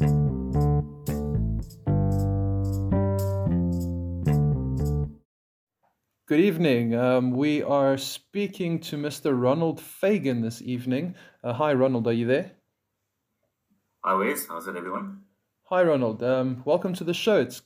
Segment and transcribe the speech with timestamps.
[0.00, 0.08] Good
[6.30, 6.94] evening.
[6.94, 9.38] Um, we are speaking to Mr.
[9.38, 11.16] Ronald Fagan this evening.
[11.44, 12.06] Uh, hi, Ronald.
[12.06, 12.52] Are you there?
[14.02, 14.46] Hi, Wes.
[14.46, 15.24] How's it, everyone?
[15.64, 16.22] Hi, Ronald.
[16.22, 17.38] Um, welcome to the show.
[17.38, 17.60] It's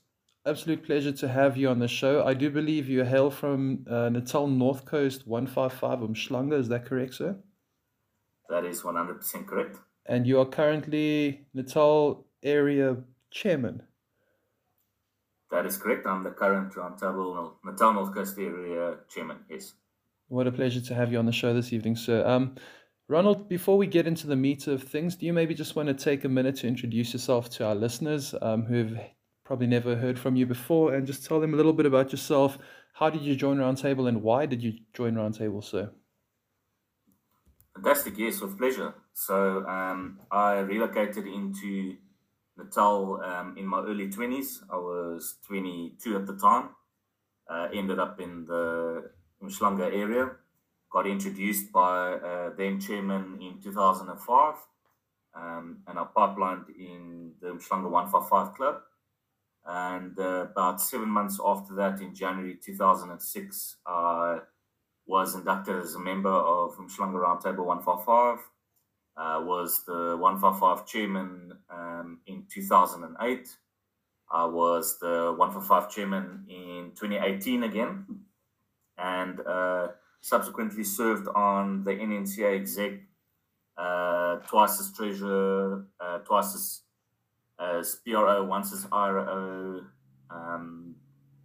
[0.44, 2.24] absolute pleasure to have you on the show.
[2.24, 6.58] I do believe you hail from uh, Natal North Coast 155 Umhlanga.
[6.58, 7.36] Is that correct, sir?
[8.48, 9.78] That is 100% correct.
[10.06, 12.96] And you are currently Natal area
[13.30, 13.82] chairman.
[15.50, 16.06] That is correct.
[16.06, 19.38] I'm the current Roundtable Natal North Coast area chairman.
[19.48, 19.74] Yes.
[20.28, 22.26] What a pleasure to have you on the show this evening, sir.
[22.26, 22.56] Um,
[23.08, 25.94] Ronald, before we get into the meat of things, do you maybe just want to
[25.94, 28.98] take a minute to introduce yourself to our listeners um, who've
[29.44, 32.58] probably never heard from you before and just tell them a little bit about yourself?
[32.94, 35.90] How did you join Roundtable and why did you join Roundtable, sir?
[37.74, 38.94] Fantastic, yes, with pleasure.
[39.12, 41.96] So um, I relocated into
[42.56, 44.62] Natal um, in my early 20s.
[44.70, 46.70] I was 22 at the time.
[47.50, 49.10] Uh, ended up in the
[49.42, 50.30] Umhlanga area.
[50.90, 54.54] Got introduced by uh, then chairman in 2005.
[55.34, 58.76] Um, and I pipelined in the Umhlanga 155 club.
[59.66, 64.38] And uh, about seven months after that, in January 2006, I
[65.06, 68.38] was inducted as a member of Umhlanga Roundtable 155
[69.16, 73.48] uh, was the 155 chairman um, in 2008.
[74.32, 78.06] I was the 155 chairman in 2018 again,
[78.98, 79.88] and uh,
[80.22, 82.92] subsequently served on the NNCA exec
[83.76, 86.80] uh, twice as treasurer, uh, twice as,
[87.60, 89.82] as PRO, once as IRO,
[90.30, 90.96] um,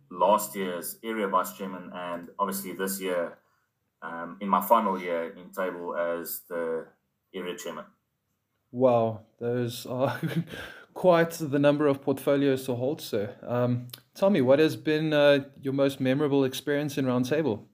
[0.09, 3.38] last year's area vice chairman, and obviously this year
[4.01, 6.85] um, in my final year in table as the
[7.33, 7.85] area chairman.
[8.71, 10.19] Wow, those are
[10.93, 13.35] quite the number of portfolios to hold, sir.
[13.45, 17.65] Um, tell me, what has been uh, your most memorable experience in Roundtable?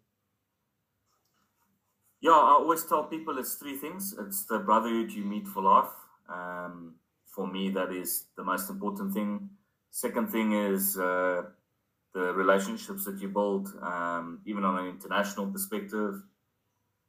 [2.22, 4.16] Yeah, I always tell people it's three things.
[4.20, 5.92] It's the brotherhood you meet for life.
[6.28, 6.96] Um,
[7.28, 9.50] for me, that is the most important thing.
[9.92, 11.44] Second thing is uh,
[12.16, 16.24] the relationships that you build, um, even on an international perspective.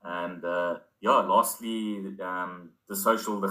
[0.02, 3.48] And uh, yeah, lastly, um, the social, the.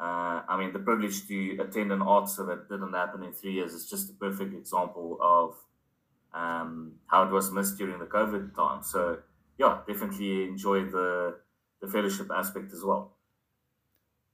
[0.00, 3.52] Uh, I mean, the privilege to attend an art show that didn't happen in three
[3.52, 5.56] years is just a perfect example of
[6.32, 8.82] um, how it was missed during the COVID time.
[8.82, 9.18] So,
[9.58, 11.36] yeah, definitely enjoy the,
[11.82, 13.12] the fellowship aspect as well.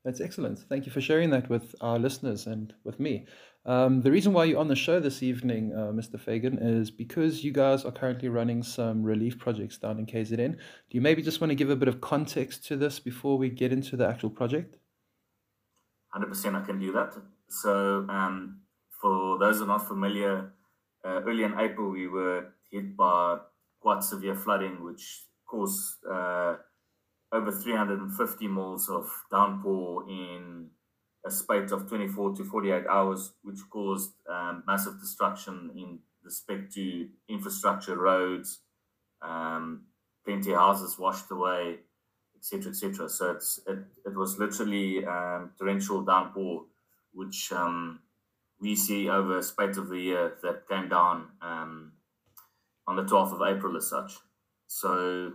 [0.06, 0.60] That's excellent.
[0.60, 3.26] Thank you for sharing that with our listeners and with me.
[3.64, 6.16] Um, the reason why you're on the show this evening, uh, Mr.
[6.20, 10.52] Fagan, is because you guys are currently running some relief projects down in KZN.
[10.52, 10.58] Do
[10.90, 13.72] you maybe just want to give a bit of context to this before we get
[13.72, 14.76] into the actual project?
[16.14, 17.16] 100% I can do that.
[17.48, 18.60] So, um,
[19.02, 20.52] for those who are not familiar,
[21.04, 23.38] uh, early in April we were hit by
[23.80, 26.58] quite severe flooding, which caused uh,
[27.32, 30.68] over 350 mils of downpour in
[31.24, 37.08] a spate of 24 to 48 hours, which caused um, massive destruction in respect to
[37.28, 38.60] infrastructure, roads,
[39.22, 39.82] um,
[40.24, 41.78] plenty of houses washed away,
[42.36, 43.08] etc., etc.
[43.08, 46.64] So it's it, it was literally um, torrential downpour,
[47.12, 48.00] which um,
[48.60, 51.92] we see over a spate of the year that came down um,
[52.86, 54.14] on the 12th of April as such.
[54.68, 55.32] So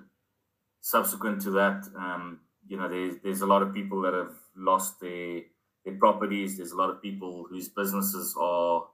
[0.81, 4.99] subsequent to that, um, you know, there's, there's a lot of people that have lost
[4.99, 5.41] their
[5.85, 6.57] their properties.
[6.57, 8.87] There's a lot of people whose businesses are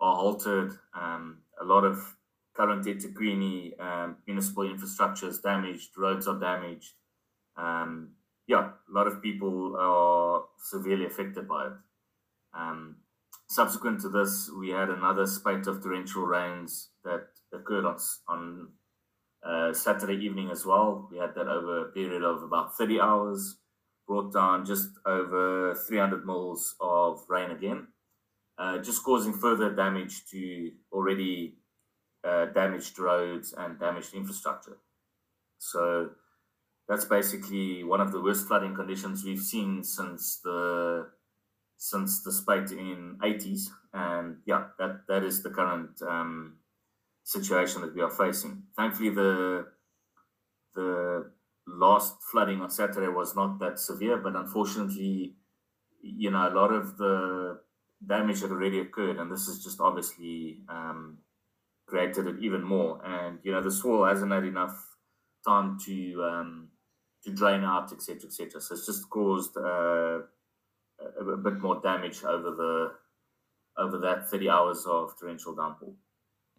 [0.00, 0.72] are altered.
[0.94, 2.16] Um, a lot of
[2.54, 5.90] current eThekwini um, municipal infrastructure is damaged.
[5.96, 6.92] Roads are damaged.
[7.56, 8.10] Um,
[8.46, 11.72] yeah, a lot of people are severely affected by it.
[12.54, 12.96] Um,
[13.48, 18.68] subsequent to this, we had another spate of torrential rains that occurred on, on
[19.44, 21.08] uh, Saturday evening as well.
[21.10, 23.56] We had that over a period of about 30 hours
[24.06, 27.88] brought down just over 300 mils of rain again,
[28.58, 31.54] uh, just causing further damage to already
[32.24, 34.78] uh, damaged roads and damaged infrastructure.
[35.58, 36.10] So
[36.88, 41.08] that's basically one of the worst flooding conditions we've seen since the
[41.78, 43.62] since the spate in 80s,
[43.92, 46.58] and yeah, that that is the current um,
[47.24, 48.62] situation that we are facing.
[48.76, 49.66] Thankfully, the
[50.74, 51.30] the
[51.66, 55.36] last flooding on Saturday was not that severe, but unfortunately,
[56.02, 57.60] you know, a lot of the
[58.06, 61.18] damage had already occurred, and this has just obviously um,
[61.86, 63.00] created it even more.
[63.04, 64.96] And you know, the soil hasn't had enough
[65.46, 66.68] time to um,
[67.24, 68.60] to drain out, etc., etc.
[68.60, 70.20] So it's just caused uh,
[71.20, 72.92] a, a, bit more damage over the
[73.78, 75.92] over that 30 hours of torrential downpour.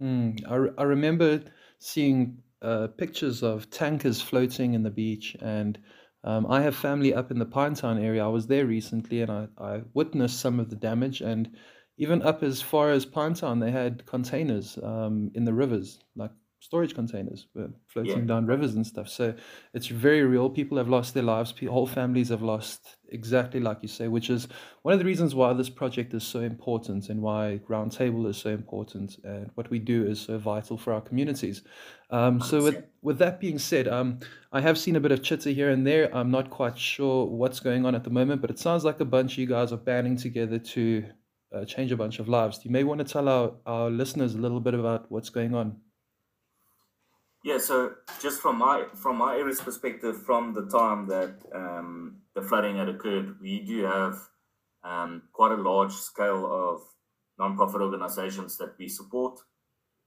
[0.02, 1.44] Mm, I, re- I remember
[1.80, 5.78] seeing uh, pictures of tankers floating in the beach, and
[6.24, 8.24] um, I have family up in the Pinetown area.
[8.24, 11.22] I was there recently, and I, I witnessed some of the damage.
[11.22, 11.56] And
[11.98, 16.32] even up as far as Pinetown, they had containers um, in the rivers, like
[16.64, 18.26] storage containers were floating yeah.
[18.26, 19.10] down rivers and stuff.
[19.10, 19.34] So
[19.74, 20.50] it's very real.
[20.50, 21.54] People have lost their lives.
[21.70, 24.48] Whole families have lost exactly like you say, which is
[24.82, 28.50] one of the reasons why this project is so important and why Roundtable is so
[28.52, 31.64] important and what we do is so vital for our communities.
[32.10, 34.20] Um, so with with that being said, um,
[34.54, 36.16] I have seen a bit of chitter here and there.
[36.16, 39.06] I'm not quite sure what's going on at the moment, but it sounds like a
[39.06, 41.04] bunch of you guys are banding together to
[41.54, 42.62] uh, change a bunch of lives.
[42.64, 45.76] You may want to tell our, our listeners a little bit about what's going on.
[47.44, 52.42] Yeah, so just from my from my area's perspective, from the time that um, the
[52.42, 54.18] flooding had occurred, we do have
[54.82, 56.82] um, quite a large scale of
[57.38, 59.40] non-profit organizations that we support,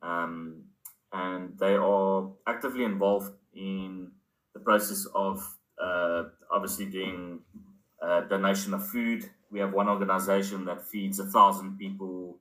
[0.00, 0.64] um,
[1.12, 4.12] and they are actively involved in
[4.54, 7.40] the process of uh, obviously doing
[8.00, 9.28] uh, donation of food.
[9.50, 12.38] We have one organization that feeds a thousand people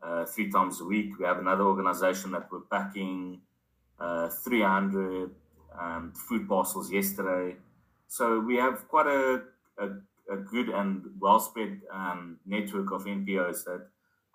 [0.00, 1.18] uh, three times a week.
[1.18, 3.40] We have another organization that we're packing
[3.98, 5.30] uh, 300
[5.78, 7.56] um, food parcels yesterday.
[8.08, 9.42] So we have quite a,
[9.78, 9.88] a,
[10.32, 13.86] a good and well spread um, network of NPOs that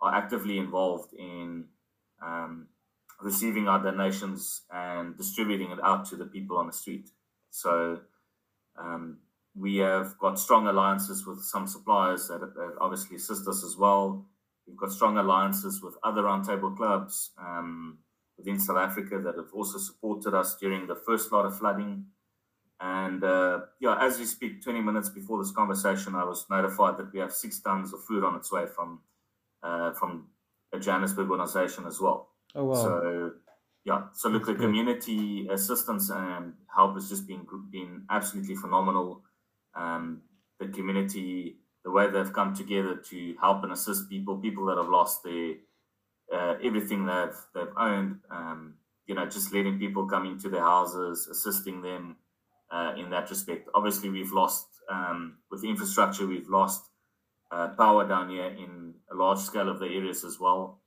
[0.02, 1.66] are actively involved in
[2.22, 2.68] um,
[3.22, 7.10] receiving our donations and distributing it out to the people on the street.
[7.52, 8.00] So
[8.78, 9.18] um,
[9.56, 14.26] we have got strong alliances with some suppliers that, that, obviously assist us as well.
[14.68, 17.32] We've got strong alliances with other roundtable clubs.
[18.42, 22.08] Within South Africa that have also supported us during the first lot of flooding.
[22.80, 27.14] And uh, yeah, as we speak, 20 minutes before this conversation, I was notified that
[27.14, 29.02] we have six tons of food on its way from
[29.64, 30.30] uh, from
[30.74, 32.30] a Johannesburg organization as well.
[32.56, 32.74] Oh wow!
[32.74, 33.34] So
[33.84, 34.62] yeah, so look, That's the good.
[34.62, 39.24] community assistance and help has just been been absolutely phenomenal.
[39.76, 40.24] Um,
[40.60, 44.90] the community, the way they've come together to help and assist people, people that have
[44.90, 45.56] lost their
[46.32, 48.20] uh, everything they've they've owned.
[48.30, 48.76] Um,
[49.08, 52.16] you know, just letting people come into their houses, assisting them
[52.72, 53.68] uh, in that respect.
[53.74, 56.26] Obviously, we've lost um, with infrastructure.
[56.26, 56.86] We've lost
[57.52, 60.80] uh, power down here in a large scale of the areas as well.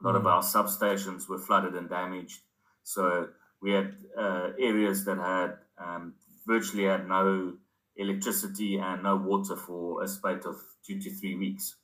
[0.00, 0.26] A lot mm-hmm.
[0.26, 2.40] of our substations were flooded and damaged.
[2.82, 3.28] So
[3.60, 6.14] we had uh, areas that had um,
[6.46, 7.54] virtually had no
[7.96, 10.56] electricity and no water for a spate of
[10.86, 11.74] two to three weeks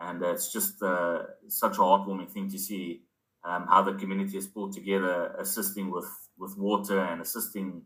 [0.00, 3.02] and uh, it's just uh, such a heartwarming thing to see
[3.44, 6.08] um, how the community has pulled together, assisting with
[6.38, 7.82] with water and assisting,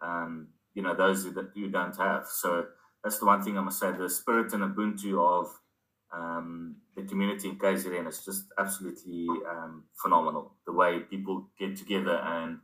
[0.00, 2.26] um, you know, those who, that you don't have.
[2.26, 2.66] So
[3.02, 5.48] that's the one thing I must say: the spirit and Ubuntu of
[6.12, 10.54] um, the community in KZN is just absolutely um, phenomenal.
[10.66, 12.58] The way people get together and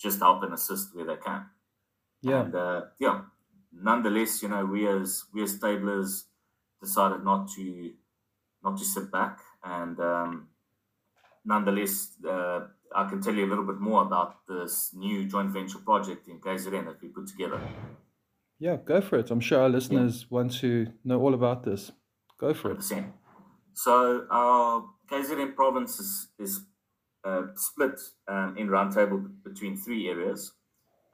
[0.00, 1.46] just help and assist where they can.
[2.22, 3.22] Yeah, and, uh, yeah.
[3.72, 6.26] Nonetheless, you know, we as we as tablers
[6.82, 7.92] decided not to
[8.62, 9.38] not to sit back.
[9.64, 10.48] And um,
[11.44, 12.60] nonetheless, uh,
[12.94, 16.40] I can tell you a little bit more about this new joint venture project in
[16.40, 17.60] KZN that we put together.
[18.58, 19.30] Yeah, go for it.
[19.30, 20.26] I'm sure our listeners yeah.
[20.30, 21.92] want to know all about this.
[22.38, 22.98] Go for 100%.
[22.98, 23.04] it.
[23.72, 26.60] So our KZN province is, is
[27.24, 30.52] uh, split um, in Roundtable between three areas.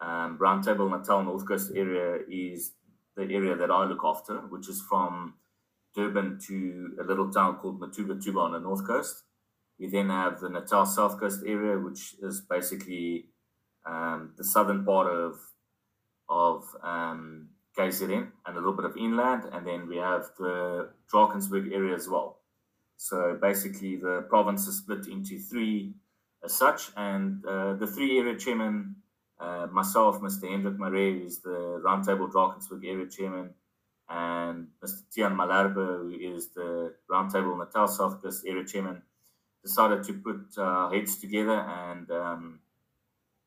[0.00, 2.72] Um, Roundtable Natal North Coast area is
[3.16, 5.34] the area that I look after, which is from
[5.96, 9.24] Durban to a little town called Matuba on the north coast.
[9.80, 13.26] We then have the Natal South Coast area, which is basically
[13.84, 15.38] um, the southern part of
[16.28, 17.48] of um,
[17.78, 22.08] KZN and a little bit of inland, and then we have the Drakensberg area as
[22.08, 22.40] well.
[22.96, 25.94] So basically, the province is split into three
[26.44, 28.96] as such, and uh, the three area chairmen,
[29.38, 30.48] uh, myself, Mr.
[30.50, 33.50] Hendrik Marais, is the Roundtable Drakensberg area chairman,
[34.08, 35.02] and Mr.
[35.12, 39.02] Tian Malherbe, who is the Roundtable Natal South Coast area chairman,
[39.62, 42.60] decided to put uh, heads together and um,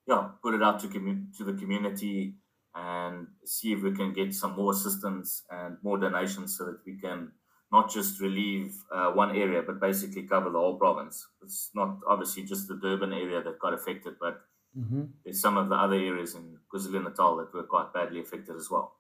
[0.06, 2.34] yeah, put it out to, commu- to the community
[2.76, 6.98] and see if we can get some more assistance and more donations so that we
[6.98, 7.32] can
[7.72, 11.28] not just relieve uh, one area, but basically cover the whole province.
[11.44, 14.42] It's not obviously just the Durban area that got affected, but
[14.78, 15.04] mm-hmm.
[15.24, 18.70] there's some of the other areas in KwaZulu Natal that were quite badly affected as
[18.72, 18.96] well.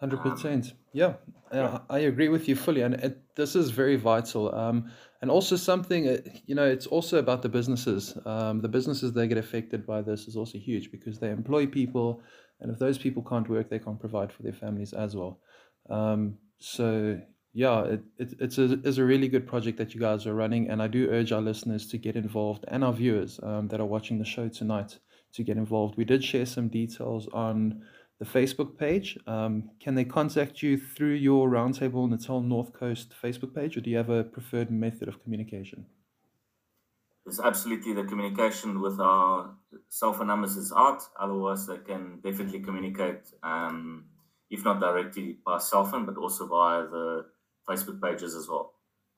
[0.00, 0.74] Hundred um, percent.
[0.92, 1.14] Yeah,
[1.52, 4.54] yeah, I agree with you fully, and it, this is very vital.
[4.54, 4.90] Um,
[5.20, 8.16] and also something, uh, you know, it's also about the businesses.
[8.24, 12.22] Um, the businesses that get affected by this is also huge because they employ people,
[12.60, 15.40] and if those people can't work, they can't provide for their families as well.
[15.90, 17.20] Um, so
[17.52, 20.70] yeah, it, it, it's, a, it's a really good project that you guys are running,
[20.70, 23.86] and I do urge our listeners to get involved and our viewers um, that are
[23.86, 24.98] watching the show tonight
[25.32, 25.96] to get involved.
[25.96, 27.82] We did share some details on
[28.18, 29.18] the Facebook page.
[29.26, 33.90] Um, can they contact you through your Roundtable Natal North Coast Facebook page, or do
[33.90, 35.86] you have a preferred method of communication?
[37.26, 39.54] It's absolutely the communication with our
[39.90, 41.02] cell phone numbers is out.
[41.20, 44.06] Otherwise, they can definitely communicate, um,
[44.50, 47.26] if not directly by cell phone, but also via the
[47.68, 48.72] Facebook pages as well.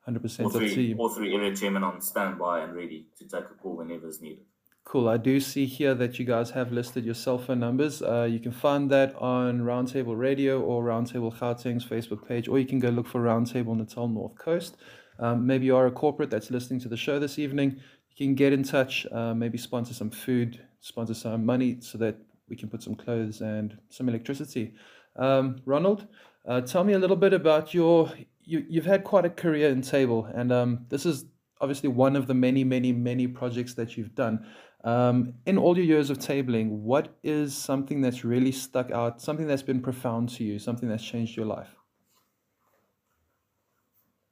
[0.08, 0.44] 100%.
[0.44, 4.08] All three, all three area chairmen on standby and ready to take a call whenever
[4.08, 4.44] is needed.
[4.84, 5.08] Cool.
[5.08, 8.02] I do see here that you guys have listed your cell phone numbers.
[8.02, 12.66] Uh, you can find that on Roundtable Radio or Roundtable Gauteng's Facebook page, or you
[12.66, 14.76] can go look for Roundtable Natal North Coast.
[15.20, 17.80] Um, maybe you are a corporate that's listening to the show this evening.
[18.16, 22.16] You can get in touch, uh, maybe sponsor some food, sponsor some money so that
[22.48, 24.74] we can put some clothes and some electricity.
[25.14, 26.08] Um, Ronald,
[26.48, 28.10] uh, tell me a little bit about your.
[28.42, 31.26] You, you've had quite a career in table, and um, this is
[31.60, 34.44] obviously one of the many, many, many projects that you've done.
[34.82, 39.46] Um, in all your years of tabling, what is something that's really stuck out, something
[39.46, 41.76] that's been profound to you, something that's changed your life?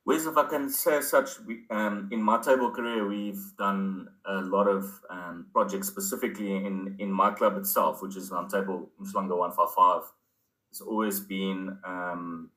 [0.09, 1.33] Well, if I can say such,
[1.71, 7.13] um, in my table career, we've done a lot of um, projects specifically in, in
[7.13, 10.05] my club itself, which is Roundtable Umhlanga 155.
[10.71, 12.49] It's always been um,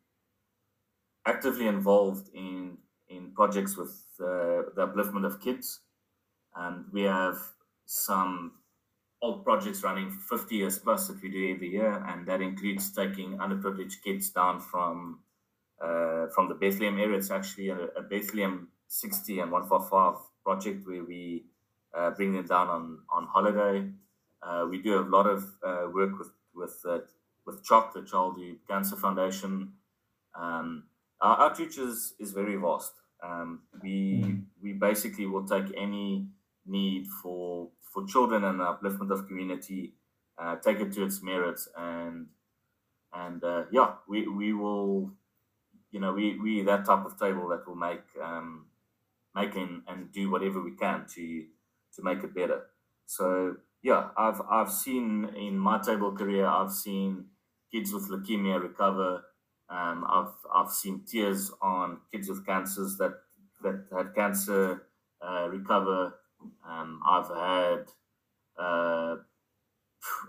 [1.27, 2.77] actively involved in,
[3.10, 5.81] in projects with uh, the upliftment of kids.
[6.55, 7.38] And we have
[7.91, 8.53] some
[9.21, 13.38] old projects running 50 years plus that we do every year, and that includes taking
[13.38, 15.19] underprivileged kids down from
[15.83, 17.17] uh, from the Bethlehem area.
[17.17, 21.43] It's actually a, a, Bethlehem 60 and 145 project where we
[21.93, 23.89] uh, bring them down on on holiday.
[24.41, 27.00] Uh, we do a lot of uh, work with with uh,
[27.45, 29.74] with CHOC, the Childhood Cancer Foundation.
[30.33, 30.83] Um,
[31.19, 32.93] our outreach is, is very vast.
[33.21, 36.27] Um, we we basically will take any
[36.65, 39.95] need for for children and the upliftment of community,
[40.38, 42.29] uh, take it to its merits, and
[43.13, 45.13] and uh, yeah, we we will,
[45.91, 48.67] you know, we we that type of table that will make um,
[49.36, 51.48] make and, and do whatever we can to
[51.95, 52.67] to make it better.
[53.05, 57.29] So yeah, I've I've seen in my table career, I've seen
[57.71, 59.25] kids with leukemia recover.
[59.69, 63.13] Um, I've I've seen tears on kids with cancers that
[63.63, 64.88] that had cancer
[65.21, 66.15] uh, recover.
[66.67, 67.86] Um, I've had
[68.57, 69.15] uh,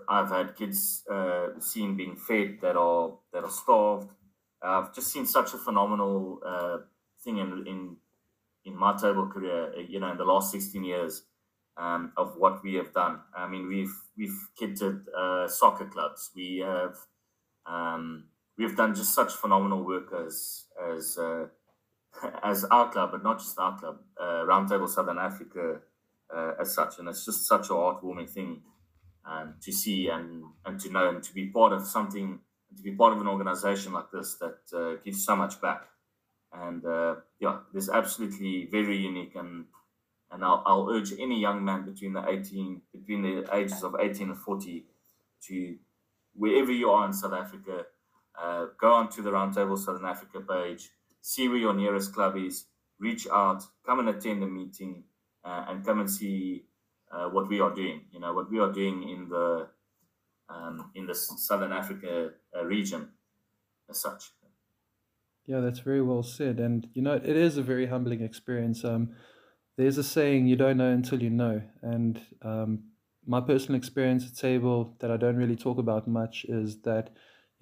[0.07, 4.09] I've had kids uh, seen being fed that are that are starved.
[4.61, 6.77] I've just seen such a phenomenal uh,
[7.23, 7.97] thing in in
[8.65, 9.73] in my table career.
[9.79, 11.23] You know, in the last sixteen years
[11.77, 13.19] um, of what we have done.
[13.35, 16.31] I mean, we've we've kitted uh, soccer clubs.
[16.35, 16.97] We have
[17.65, 18.25] um,
[18.57, 21.47] we've done just such phenomenal work as as uh,
[22.43, 23.99] as our club, but not just our club.
[24.19, 25.81] Uh, Roundtable Southern Africa
[26.35, 28.61] uh, as such, and it's just such a heartwarming thing
[29.25, 32.39] um, to see and and to know and to be part of something,
[32.75, 35.87] to be part of an organization like this that uh, gives so much back.
[36.51, 39.65] And uh, yeah, this absolutely very unique and
[40.31, 44.29] and I'll, I'll urge any young man between the 18 between the ages of 18
[44.29, 44.85] and 40
[45.47, 45.77] to
[46.33, 47.85] wherever you are in South Africa,
[48.41, 50.89] uh, go onto the Roundtable Southern Africa page,
[51.21, 52.65] see where your nearest club is,
[52.99, 55.03] reach out, come and attend a meeting,
[55.43, 56.65] and come and see
[57.11, 58.05] uh, what we are doing.
[58.11, 59.69] You know what we are doing in the
[60.49, 63.09] um, in the Southern Africa uh, region,
[63.89, 64.31] as such.
[65.45, 68.85] Yeah, that's very well said, and you know it is a very humbling experience.
[68.85, 69.15] Um,
[69.77, 72.91] there's a saying, "You don't know until you know," and um,
[73.25, 77.11] my personal experience at table that I don't really talk about much is that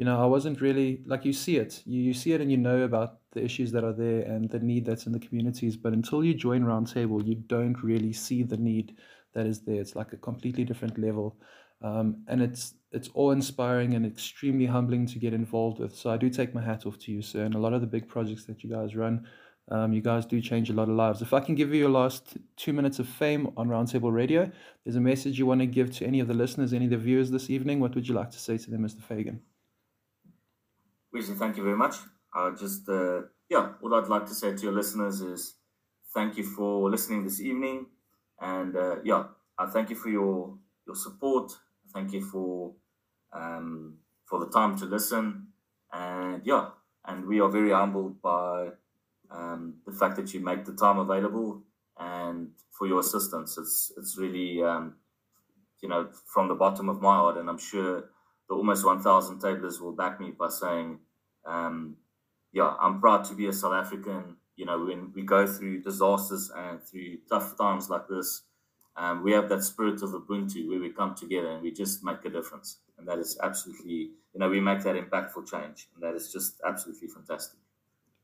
[0.02, 2.58] you know, I wasn't really like you see it, you, you see it and you
[2.58, 5.78] know about the issues that are there and the need that's in the communities.
[5.78, 8.98] But until you join Roundtable, you don't really see the need
[9.36, 9.80] that is there.
[9.80, 11.38] It's like a completely different level.
[11.84, 15.96] Um, and it's it's awe inspiring and extremely humbling to get involved with.
[15.96, 17.44] So I do take my hat off to you, sir.
[17.44, 19.28] And a lot of the big projects that you guys run,
[19.70, 21.22] um, you guys do change a lot of lives.
[21.22, 24.50] If I can give you your last two minutes of fame on Roundtable Radio,
[24.84, 26.98] there's a message you want to give to any of the listeners, any of the
[26.98, 27.80] viewers this evening.
[27.80, 29.04] What would you like to say to them, Mr.
[29.04, 29.42] Fagan?
[31.14, 31.96] Wesley, thank you very much.
[32.34, 35.56] I just, uh, yeah, what I'd like to say to your listeners is
[36.14, 37.88] thank you for listening this evening.
[38.40, 39.26] And uh, yeah,
[39.58, 41.52] I thank you for your, your support.
[41.94, 42.74] Thank you for,
[43.34, 45.48] um, for the time to listen.
[45.92, 46.70] And yeah,
[47.06, 48.70] and we are very humbled by
[49.30, 51.62] um, the fact that you make the time available
[52.00, 53.58] and for your assistance.
[53.58, 54.96] It's, it's really, um,
[55.82, 57.38] you know, from the bottom of my heart.
[57.38, 58.11] And I'm sure
[58.52, 61.00] the almost 1,000 tablers will back me by saying,
[61.46, 61.96] um,
[62.52, 64.36] yeah, I'm proud to be a South African.
[64.58, 68.42] You know, when we go through disasters and through tough times like this,
[68.98, 72.26] um, we have that spirit of Ubuntu where we come together and we just make
[72.26, 72.80] a difference.
[72.98, 75.88] And that is absolutely, you know, we make that impactful change.
[75.96, 77.58] And that is just absolutely fantastic.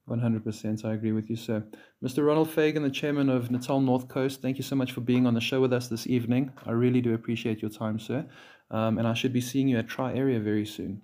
[0.10, 0.86] 100%.
[0.86, 1.64] I agree with you, sir.
[2.04, 2.26] Mr.
[2.26, 5.34] Ronald Fagan, the chairman of Natal North Coast, thank you so much for being on
[5.34, 6.52] the show with us this evening.
[6.66, 8.26] I really do appreciate your time, sir.
[8.70, 11.02] Um, and I should be seeing you at Tri Area very soon.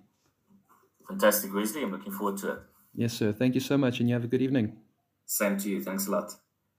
[1.08, 1.82] Fantastic, Wesley.
[1.82, 2.58] I'm looking forward to it.
[2.94, 3.32] Yes, sir.
[3.32, 4.76] Thank you so much, and you have a good evening.
[5.26, 5.82] Same to you.
[5.82, 6.32] Thanks a lot.